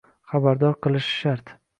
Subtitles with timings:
[0.31, 1.53] xabardor qilishi shart.